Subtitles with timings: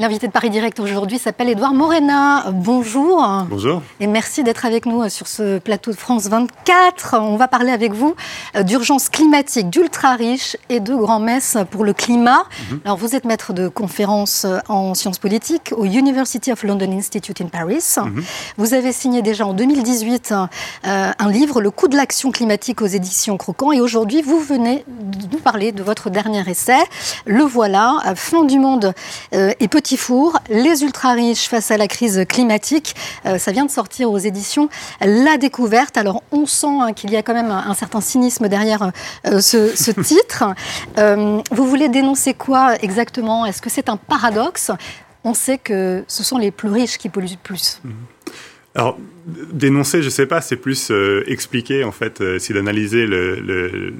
[0.00, 2.46] L'invité de Paris Direct aujourd'hui s'appelle Édouard Morena.
[2.52, 3.22] Bonjour.
[3.50, 3.82] Bonjour.
[4.00, 7.18] Et merci d'être avec nous sur ce plateau de France 24.
[7.20, 8.14] On va parler avec vous
[8.56, 12.44] euh, d'urgence climatique, d'ultra riches et de grand-messe pour le climat.
[12.70, 12.80] Mhm.
[12.86, 17.48] Alors, vous êtes maître de conférence en sciences politiques au University of London Institute in
[17.48, 17.84] Paris.
[17.98, 18.24] Mhm.
[18.56, 22.86] Vous avez signé déjà en 2018 euh, un livre, Le coût de l'action climatique aux
[22.86, 23.70] éditions Croquant.
[23.70, 24.82] Et aujourd'hui, vous venez
[25.30, 26.78] nous parler de votre dernier essai.
[27.26, 28.94] Le voilà, Fin du monde
[29.34, 32.94] euh, et petit four, les ultra-riches face à la crise climatique.
[33.26, 34.68] Euh, ça vient de sortir aux éditions
[35.00, 35.96] La Découverte.
[35.96, 38.92] Alors on sent hein, qu'il y a quand même un, certain cynisme derrière
[39.26, 40.44] euh, ce, titre.
[40.98, 43.46] Euh, vous voulez dénoncer quoi exactement?
[43.46, 44.70] Est-ce que c'est un paradoxe?
[45.24, 47.80] On sait que ce sont les plus riches qui polluent plus.
[47.84, 47.94] Mhm.
[48.74, 48.98] Alors,
[49.52, 50.92] dénoncer, je ne sais pas, c'est plus
[51.26, 53.92] expliquer, en fait, c'est d'analyser le,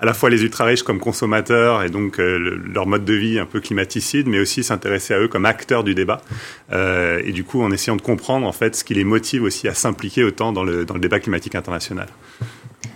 [0.00, 3.46] à la fois les ultra-riches comme consommateurs et donc euh, leur mode de vie un
[3.46, 6.20] peu climaticide, mais aussi s'intéresser à eux comme acteurs du débat.
[6.72, 9.68] Euh, et du coup, en essayant de comprendre en fait ce qui les motive aussi
[9.68, 12.08] à s'impliquer autant dans le, dans le débat climatique international.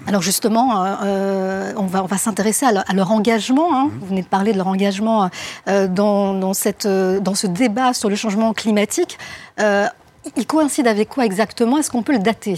[0.06, 3.76] Alors justement, euh, on va, on va s'intéresser à, leur engagement.
[3.76, 3.90] Hein.
[4.00, 5.30] Vous venez de parler de leur engagement
[5.66, 9.18] dans, dans, cette, dans ce débat sur le changement climatique.
[10.36, 11.78] Il coïncide avec quoi exactement?
[11.78, 12.56] Est-ce qu'on peut le dater?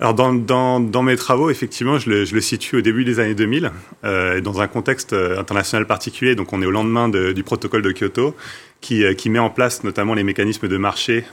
[0.00, 3.70] Alors dans, mes travaux, effectivement, je le, situe au début des années 2000,
[4.02, 6.34] euh, dans un contexte euh, international particulier.
[6.34, 8.34] Donc on est au lendemain de, du protocole de Kyoto,
[8.80, 11.24] qui, euh, qui, met en place notamment les mécanismes de marché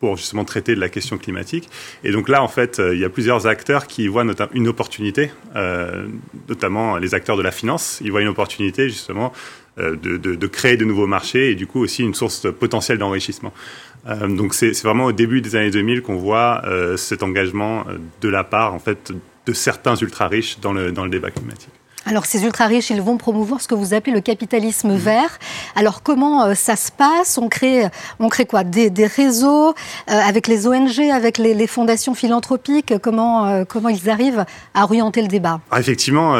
[0.00, 1.68] pour justement traiter de la question climatique.
[2.04, 5.30] Et donc là, en fait, il y a plusieurs acteurs qui voient une opportunité,
[6.48, 8.00] notamment les acteurs de la finance.
[8.02, 9.30] Ils voient une opportunité justement
[9.78, 13.52] de, de, de, créer de nouveaux marchés et du coup aussi une source potentielle d'enrichissement.
[14.08, 17.98] Euh, donc c'est vraiment au début des années 2000 qu'on voit euh, cet engagement euh,
[18.20, 19.12] de la part en fait
[19.46, 21.72] de certains ultra riches dans le, dans le débat climatique.
[22.06, 25.38] Alors ces ultra-riches, ils vont promouvoir ce que vous appelez le capitalisme vert.
[25.76, 27.36] Alors comment euh, ça se passe?
[27.36, 27.84] On crée,
[28.18, 28.64] on crée quoi?
[28.64, 29.72] Des, réseaux euh,
[30.06, 32.94] avec les ONG, avec les, fondations philanthropiques?
[33.02, 35.60] Comment, euh, comment ils arrivent à orienter le débat?
[35.70, 36.30] Ah, Effectivement,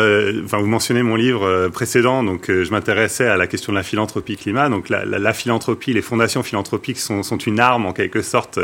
[0.44, 4.36] enfin, vous mentionnez mon livre précédent, donc je m'intéressais à la question de la philanthropie
[4.36, 4.68] climat.
[4.68, 8.58] Donc la, la philanthropie, les fondations philanthropiques sont, sont, une arme en quelque sorte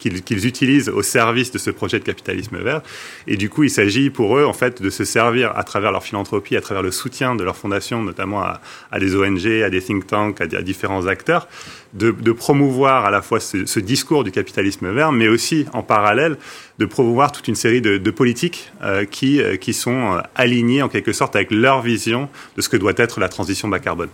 [0.00, 2.82] qu'ils utilisent au service de ce projet de capitalisme vert.
[3.26, 6.02] Et du coup, il s'agit pour eux, en fait, de se servir à travers leur
[6.02, 9.80] philanthropie, à travers le soutien de leurs fondations, notamment à, à, des ONG, à des
[9.80, 11.46] think tanks, à, différents acteurs,
[11.92, 15.82] de, de, promouvoir à la fois ce, ce, discours du capitalisme vert, mais aussi, en
[15.82, 16.36] parallèle,
[16.78, 20.82] de promouvoir toute une série de, de politiques euh, qui, euh, qui sont euh, alignées,
[20.82, 24.08] en quelque sorte, avec leur vision de ce que doit être la transition bas carbone.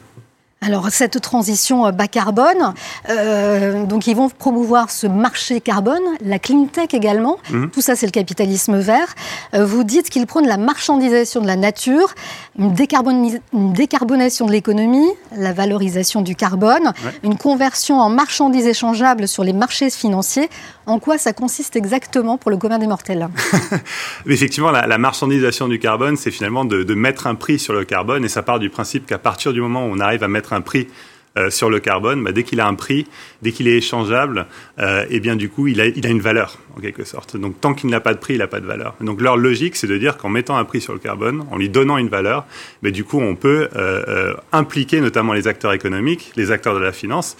[0.66, 2.74] Alors cette transition euh, bas carbone,
[3.08, 7.36] euh, donc ils vont promouvoir ce marché carbone, la clean tech également.
[7.50, 7.70] Mhm.
[7.70, 9.14] Tout ça c'est le capitalisme vert.
[9.54, 12.12] Euh, vous dites qu'ils prônent la marchandisation de la nature,
[12.58, 19.52] une, décarbonation de l'économie, la valorisation du carbone, une conversion en marchandises échangeables sur les
[19.52, 20.48] marchés financiers.
[20.86, 23.28] En quoi ça consiste exactement pour le commun des mortels?
[24.26, 28.24] Effectivement, la, marchandisation du carbone, c'est finalement de, de mettre un prix sur le carbone
[28.24, 30.60] et ça part du principe qu'à partir du moment où on arrive à mettre un
[30.60, 30.88] prix
[31.36, 33.06] euh, sur le carbone, bah, dès qu'il a un prix,
[33.42, 34.46] dès qu'il est échangeable,
[34.78, 37.36] euh, et bien du coup, il a, une valeur en quelque sorte.
[37.36, 38.94] Donc tant qu'il n'a pas de prix, il n'a pas de valeur.
[39.00, 41.68] Donc leur logique, c'est de dire qu'en mettant un prix sur le carbone, en lui
[41.68, 42.46] donnant une valeur,
[42.82, 46.80] mais du coup, on peut euh, euh, impliquer notamment les acteurs économiques, les acteurs de
[46.80, 47.36] la finance,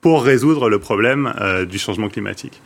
[0.00, 1.34] pour résoudre le problème
[1.68, 2.62] du changement climatique.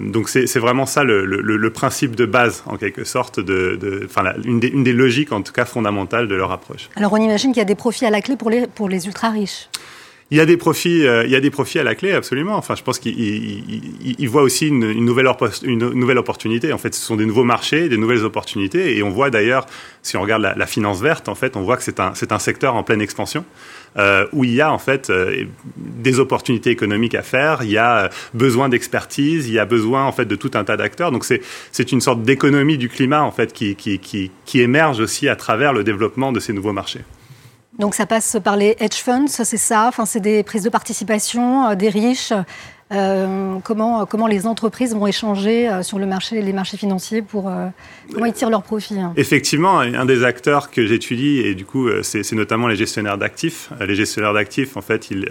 [0.00, 5.42] Donc c'est vraiment ça le, principe de base, en quelque sorte, une, des, logiques, en
[5.42, 6.88] tout cas fondamentales de leur approche.
[6.96, 9.06] Alors on imagine qu'il y a des profits à la clé pour les, pour les
[9.06, 9.68] ultra-riches.
[10.34, 12.56] Il y a des profits, euh, il y a des profits à la clé, absolument.
[12.56, 15.28] Enfin, je pense qu'ils voient aussi une, nouvelle
[16.18, 16.72] opportunité.
[16.72, 18.96] En fait, ce sont des nouveaux marchés, des nouvelles opportunités.
[18.96, 19.64] Et on voit d'ailleurs,
[20.02, 22.82] si on regarde la, finance verte, en fait, on voit que c'est un, secteur en
[22.82, 23.44] pleine expansion.
[23.96, 25.44] Euh, où il y a en fait euh,
[25.76, 30.10] des opportunités économiques à faire, il y a besoin d'expertise, il y a besoin en
[30.10, 31.12] fait de tout un tas d'acteurs.
[31.12, 35.72] Donc c'est une sorte d'économie du climat en fait qui, qui émerge aussi à travers
[35.72, 37.02] le développement de ces nouveaux marchés.
[37.78, 39.88] Donc ça passe par les hedge funds, c'est ça.
[39.88, 42.32] Enfin, c'est des prises de participation euh, des riches
[42.92, 47.48] euh, comment, comment les entreprises vont échanger euh, sur le marché, les marchés financiers pour
[47.48, 47.68] euh,
[48.12, 49.14] comment ils tirent leurs profits hein.
[49.16, 53.70] Effectivement, un des acteurs que j'étudie et du coup c'est notamment les gestionnaires d'actifs.
[53.80, 55.26] Les gestionnaires d'actifs, en fait, ils,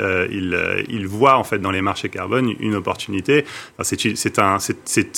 [0.90, 3.46] ils, voient en fait dans les marchés carbone une opportunité.
[3.78, 4.58] Enfin, c'est un,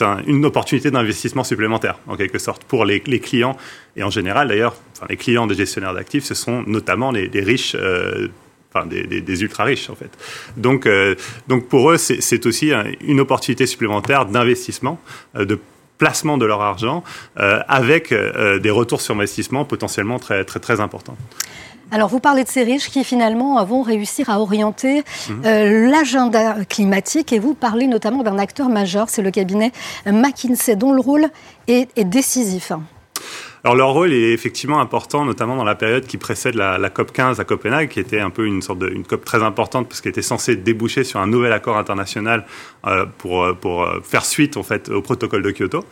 [0.01, 3.55] un, une opportunité d'investissement supplémentaire en quelque sorte pour les, clients
[3.95, 4.75] et en général d'ailleurs,
[5.09, 7.77] les clients des gestionnaires d'actifs, ce sont notamment les riches
[8.75, 10.11] enfin des, ultra riches en fait.
[10.57, 11.15] Donc, euh,
[11.47, 14.99] donc pour eux, c'est aussi une opportunité supplémentaire d'investissement,
[15.35, 15.59] euh, de
[15.97, 17.03] placement de leur argent,
[17.39, 21.15] euh, avec des retours sur investissement potentiellement très très très importants.
[21.91, 25.89] Alors, vous parlez de ces riches qui finalement vont réussir à orienter mhm.
[25.91, 29.71] l'agenda climatique et vous parlez notamment d'un acteur majeur, c'est le cabinet
[30.05, 31.27] McKinsey, dont le rôle
[31.67, 32.71] est décisif.
[33.65, 37.39] Alors leur rôle est effectivement important, notamment dans la période qui précède la, COP 15
[37.39, 40.11] à Copenhague, qui était un peu une sorte de une COP très importante parce qu'elle
[40.11, 42.45] était censée déboucher sur un nouvel accord international
[42.85, 45.83] euh, pour euh, pour euh, faire suite en fait au protocole de Kyoto.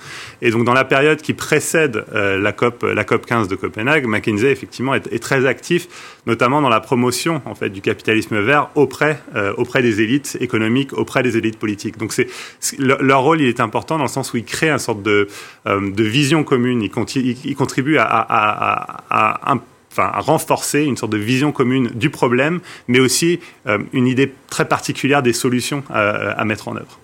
[0.44, 4.06] Et donc dans la période qui précède euh, la COP la COP 15 de Copenhague,
[4.06, 8.70] McKinsey effectivement est, est, très actif, notamment dans la promotion en fait du capitalisme vert
[8.76, 9.20] auprès
[9.58, 11.98] auprès des élites économiques, auprès des élites politiques.
[11.98, 12.28] Donc c'est
[12.78, 15.28] leur rôle il est important dans le sens où ils créent une sorte de
[15.66, 16.84] de vision commune.
[17.64, 19.56] Contribue à,
[19.96, 25.22] renforcer une sorte de vision commune du problème, mais aussi euh, une idée très particulière
[25.22, 27.00] des solutions à, mettre en œuvre.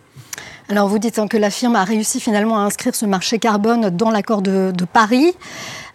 [0.67, 3.89] Alors vous dites hein, que la firme a réussi finalement à inscrire ce marché carbone
[3.91, 5.33] dans l'accord de, Paris.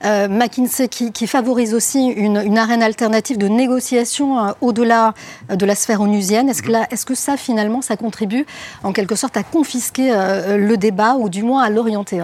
[0.05, 5.15] Euh, McKinsey qui, favorise aussi une, arène alternative de négociation euh, au-delà
[5.51, 6.49] de la sphère onusienne.
[6.49, 8.47] Est-ce que, est que ça finalement ça contribue
[8.83, 10.09] en quelque sorte à confisquer
[10.57, 12.23] le débat ou du moins à l'orienter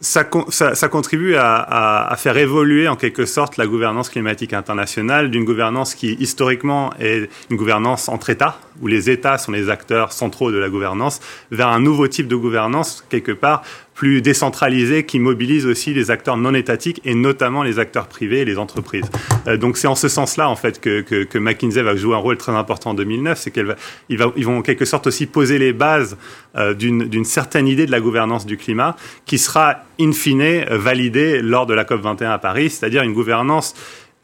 [0.00, 4.54] ça, ça, ça, contribue à, à, à, faire évoluer en quelque sorte la gouvernance climatique
[4.54, 9.68] internationale d'une gouvernance qui historiquement est une gouvernance entre États, où les États sont les
[9.68, 11.20] acteurs centraux de la gouvernance,
[11.50, 13.62] vers un nouveau type de gouvernance quelque part
[14.00, 18.44] plus décentralisé qui mobilise aussi les acteurs non étatiques et notamment les acteurs privés et
[18.46, 19.04] les entreprises.
[19.46, 22.18] Euh, donc c'est en ce sens-là en fait que, que, que, McKinsey va jouer un
[22.18, 25.74] rôle très important en 2009, c'est qu'ils va, vont en quelque sorte aussi poser les
[25.74, 26.16] bases
[26.56, 31.66] euh, d'une certaine idée de la gouvernance du climat qui sera in fine validée lors
[31.66, 33.74] de la COP 21 à Paris, c'est-à-dire une gouvernance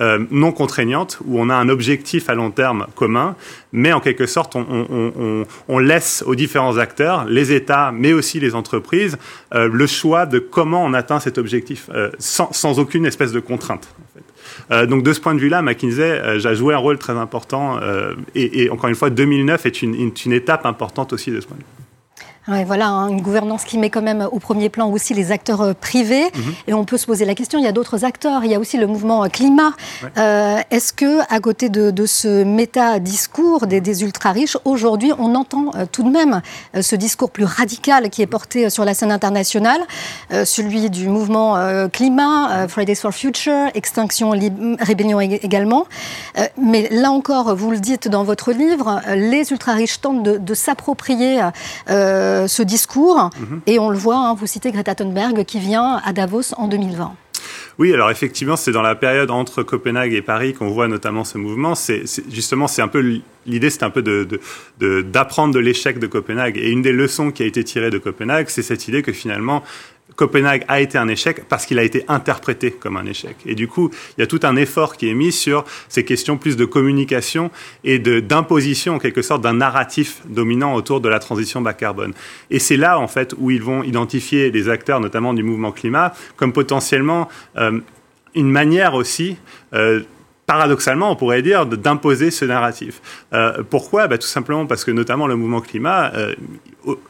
[0.02, 3.34] euh, non contraignante, où on a un objectif à long terme commun,
[3.72, 9.16] mais en quelque sorte, on, laisse aux différents acteurs, les États, mais aussi les entreprises,
[9.54, 13.88] euh, le choix de comment on atteint cet objectif, euh, sans, aucune espèce de contrainte.
[14.70, 17.80] Donc de ce point de vue-là, McKinsey a joué un rôle très important,
[18.34, 21.62] et, encore une fois, 2009 est une, une étape importante aussi de ce point de
[21.62, 21.68] vue
[22.46, 25.72] voilà, hein, une gouvernance qui met quand même au premier plan aussi les acteurs euh,
[25.74, 26.24] privés.
[26.34, 26.54] Mhm.
[26.68, 28.60] Et on peut se poser la question, il y a d'autres acteurs, il y a
[28.60, 29.72] aussi le mouvement euh, climat.
[30.16, 36.10] Euh, est-ce que, à côté de, ce méta-discours des, ultra-riches, aujourd'hui, on entend tout de
[36.10, 36.40] même
[36.80, 39.80] ce discours plus radical qui est porté sur la scène internationale,
[40.44, 41.56] celui du mouvement
[41.88, 44.30] climat, Fridays for Future, Extinction
[44.80, 45.86] Rébellion également.
[46.60, 51.40] mais là encore, vous le dites dans votre livre, les ultra-riches tentent de, s'approprier
[51.90, 53.30] euh, ce discours.
[53.38, 53.60] Mhm.
[53.66, 57.14] Et on le voit, hein, vous citez Greta Thunberg qui vient à Davos en 2020.
[57.78, 61.36] Oui, alors effectivement, c'est dans la période entre Copenhague et Paris qu'on voit notamment ce
[61.36, 61.74] mouvement.
[61.74, 66.56] C'est justement, c'est un peu l'idée, c'est un peu d'apprendre de, de l'échec de Copenhague.
[66.56, 69.62] Et une des leçons qui a été tirée de Copenhague, c'est cette idée que finalement,
[70.16, 73.36] Copenhague a été un échec parce qu'il a été interprété comme un échec.
[73.44, 76.38] Et du coup, il y a tout un effort qui est mis sur ces questions
[76.38, 77.50] plus de communication
[77.84, 82.14] et d'imposition, en quelque sorte, d'un narratif dominant autour de la transition bas carbone.
[82.50, 86.14] Et c'est là, en fait, où ils vont identifier les acteurs, notamment du mouvement climat,
[86.36, 87.80] comme potentiellement euh,
[88.34, 89.36] une manière aussi
[89.74, 90.02] euh,
[90.46, 93.00] paradoxalement, on pourrait dire, d'imposer ce narratif.
[93.32, 94.06] Euh, pourquoi?
[94.06, 96.34] Bah, Tout simplement parce que notamment le mouvement climat, euh,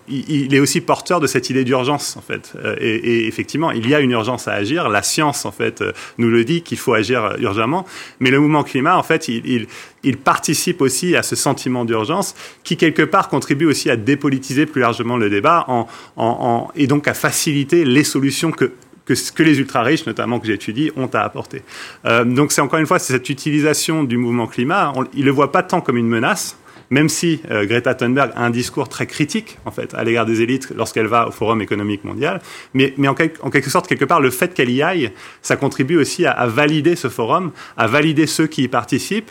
[0.09, 2.55] il, est aussi porteur de cette idée d'urgence, en fait.
[2.57, 4.89] Euh, et, et, effectivement, il y a une urgence à agir.
[4.89, 7.85] La science, en fait, euh, nous le dit qu'il faut agir urgemment.
[8.21, 9.67] Mais le mouvement climat, en fait, il, il,
[10.03, 12.35] il participe aussi à ce sentiment d'urgence
[12.65, 16.87] qui, quelque part, contribue aussi à dépolitiser plus largement le débat en, en, en, et
[16.87, 18.73] donc à faciliter les solutions que
[19.07, 21.63] que ce que les ultra-riches, notamment que j'étudie, ont à apporter.
[22.05, 25.53] Euh, donc c'est encore une fois, cette utilisation du mouvement climat, on, ils le voient
[25.53, 26.59] pas tant comme une menace,
[26.91, 30.43] même si euh, Greta Thunberg a un discours très critique en fait à l'égard des
[30.43, 32.41] élites lorsqu'elle va au Forum économique mondial,
[32.75, 35.11] mais, mais en, quel, en, quelque sorte quelque part le fait qu'elle y aille,
[35.43, 39.31] ça contribue aussi à, à, valider ce forum, à valider ceux qui y participent,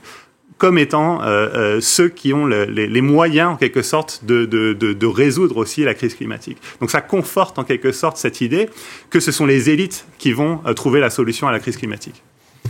[0.58, 4.46] comme étant euh, euh, ceux qui ont le, les, les, moyens, en quelque sorte, de,
[4.46, 6.58] de, de, de, résoudre aussi la crise climatique.
[6.80, 8.70] Donc ça conforte en quelque sorte cette idée
[9.10, 12.24] que ce sont les élites qui vont euh, trouver la solution à la crise climatique.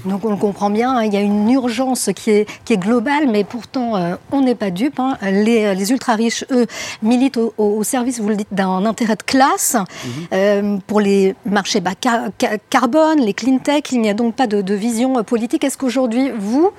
[0.04, 2.78] Donc on le comprend bien, hein, il y a une urgence qui est, qui est
[2.78, 5.00] globale, mais pourtant euh, on n'est pas dupe.
[5.00, 5.18] Hein.
[5.22, 6.68] Les, les ultra-riches, eux,
[7.02, 9.76] militent au, au, service, vous le dites, d'un intérêt de classe.
[9.76, 10.28] Mm -hmm.
[10.34, 12.30] euh, pour les marchés bas car
[12.70, 15.64] carbone, les clean tech, il n'y a donc pas de, de vision politique.
[15.64, 16.70] Est-ce qu'aujourd'hui, vous,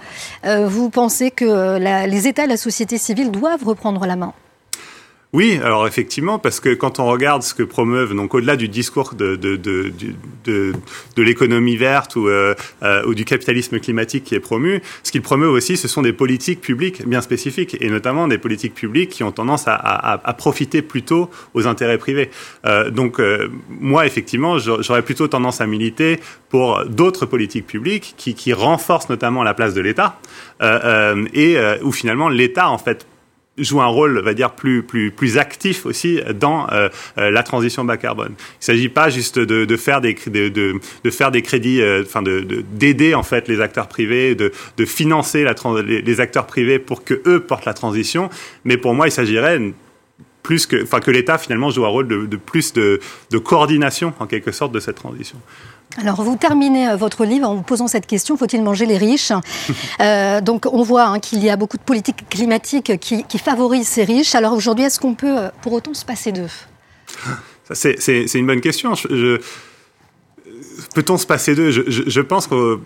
[0.45, 4.33] euh, vous pensez que la, les États et la société civile doivent reprendre la main?
[5.33, 9.15] Oui, alors effectivement, parce que quand on regarde ce que promeuvent, donc au-delà du discours
[9.15, 9.93] de, de, de,
[10.45, 10.73] de,
[11.23, 12.55] l'économie verte ou, euh,
[12.85, 16.13] euh, ou du capitalisme climatique qui est promu, ce qu'ils promeuvent aussi, ce sont des
[16.13, 20.81] politiques publiques bien spécifiques, et notamment des politiques publiques qui ont tendance à, à, profiter
[20.81, 22.31] plutôt aux intérêts privés.
[22.65, 23.21] Euh, donc
[23.69, 29.43] moi, effectivement, j'aurais plutôt tendance à militer pour d'autres politiques publiques qui, qui renforcent notamment
[29.43, 30.21] la place de l'État,
[30.63, 33.07] et où finalement l'État, en fait,
[33.59, 37.85] joue un rôle, va dire, plus, plus, plus actif aussi dans euh, euh, la transition
[37.85, 38.35] bas carbone.
[38.39, 41.81] Il ne s'agit pas juste de, de faire des, de, de, de, faire des crédits,
[41.81, 46.21] euh, enfin de d'aider en fait les acteurs privés, de, de financer la, les, les
[46.21, 48.31] acteurs privés pour que eux portent la transition.
[48.65, 49.61] Mais pour moi, il s'agirait
[50.43, 54.15] plus que, enfin que l'État finalement joue un rôle de, de plus de, de coordination
[54.21, 55.39] en quelque sorte de cette transition.
[55.99, 59.33] Alors, vous terminez euh, votre livre en vous posant cette question faut-il manger les riches?
[60.01, 63.89] Euh, Donc, on voit hein, qu'il y a beaucoup de politiques climatiques qui, qui favorisent
[63.89, 64.35] ces riches.
[64.35, 66.51] Alors, aujourd'hui, est-ce qu'on peut euh, pour autant se passer d'eux?
[67.73, 68.95] C'est une bonne question.
[68.95, 69.41] Je, je...
[70.95, 71.71] Peut-on se passer d'eux?
[71.71, 72.79] Je, je, je, pense que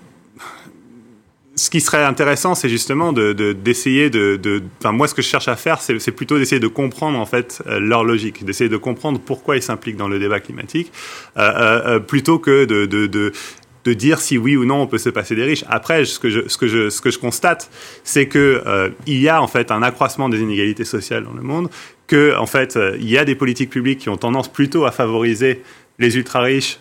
[1.61, 5.83] ce qui serait intéressant, c'est justement d'essayer de, moi, ce que je cherche à faire,
[5.83, 9.63] c'est plutôt d'essayer de comprendre en fait euh, leur logique, d'essayer de comprendre pourquoi ils
[9.63, 10.91] s'impliquent dans le débat climatique,
[11.37, 11.43] euh,
[11.97, 15.65] euh, plutôt que de, dire si oui ou non on peut se passer des riches.
[15.69, 17.71] Après, ce que je, constate,
[18.05, 21.43] c'est que euh, il y a en fait un accroissement des inégalités sociales dans le
[21.43, 21.69] monde,
[22.07, 25.63] que en fait y a des politiques publiques qui ont tendance plutôt à favoriser
[25.99, 26.79] les ultra riches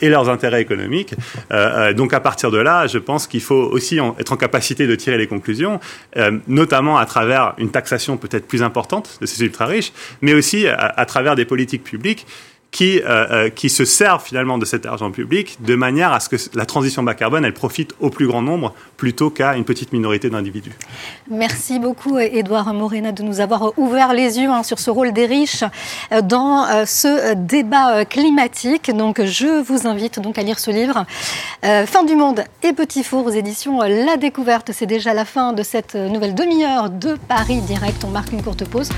[0.00, 1.14] et leurs intérêts économiques.
[1.50, 4.86] Euh, euh, donc à partir de là, je pense qu'il faut aussi être en capacité
[4.86, 5.80] de tirer les conclusions,
[6.16, 10.66] euh, notamment à travers une taxation peut-être plus importante de ces ultra riches, mais aussi
[10.66, 12.26] à, à travers des politiques publiques
[12.72, 16.30] qui, euh, euh, qui se servent finalement de cet argent public de manière à ce
[16.30, 19.92] que la transition bas carbone, elle profite au plus grand nombre plutôt qu'à une petite
[19.92, 20.72] minorité d'individus.
[21.30, 25.26] Merci beaucoup, Edouard Morena, de nous avoir ouvert les yeux hein, sur ce rôle des
[25.26, 25.64] riches
[26.12, 28.90] euh, dans ce débat climatique.
[28.90, 31.04] Donc, je vous invite donc à lire ce livre,
[31.62, 34.70] Fin du monde et Petit Four aux éditions La Découverte.
[34.72, 38.02] C'est déjà la fin de cette nouvelle demi-heure de Paris Direct.
[38.04, 38.88] On marque une courte pause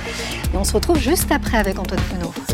[0.52, 2.53] et on se retrouve juste après avec Antoine Penaud.